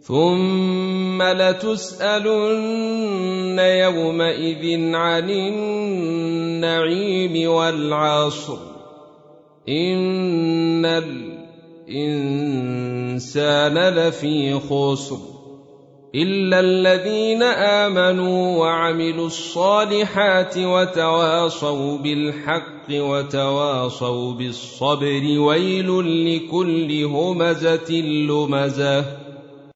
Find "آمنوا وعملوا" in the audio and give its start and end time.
17.42-19.26